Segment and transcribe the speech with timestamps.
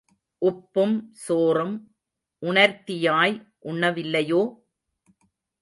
[0.41, 1.75] உப்பும் சோறும்
[2.43, 3.35] உணர்த்தியாய்
[3.65, 4.41] உண்ணவில்லையோ?